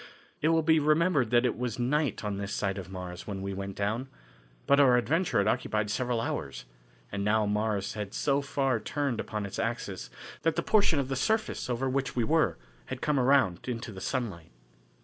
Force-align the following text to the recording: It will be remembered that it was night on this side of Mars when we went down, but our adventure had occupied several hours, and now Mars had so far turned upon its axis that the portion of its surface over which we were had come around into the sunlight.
It 0.41 0.47
will 0.47 0.63
be 0.63 0.79
remembered 0.79 1.29
that 1.29 1.45
it 1.45 1.55
was 1.55 1.77
night 1.77 2.23
on 2.23 2.37
this 2.37 2.51
side 2.51 2.79
of 2.79 2.89
Mars 2.89 3.27
when 3.27 3.43
we 3.43 3.53
went 3.53 3.75
down, 3.75 4.07
but 4.65 4.79
our 4.79 4.97
adventure 4.97 5.37
had 5.37 5.47
occupied 5.47 5.91
several 5.91 6.19
hours, 6.19 6.65
and 7.11 7.23
now 7.23 7.45
Mars 7.45 7.93
had 7.93 8.15
so 8.15 8.41
far 8.41 8.79
turned 8.79 9.19
upon 9.19 9.45
its 9.45 9.59
axis 9.59 10.09
that 10.41 10.55
the 10.55 10.63
portion 10.63 10.97
of 10.97 11.11
its 11.11 11.21
surface 11.21 11.69
over 11.69 11.87
which 11.87 12.15
we 12.15 12.23
were 12.23 12.57
had 12.87 12.99
come 12.99 13.19
around 13.19 13.67
into 13.67 13.91
the 13.91 14.01
sunlight. 14.01 14.49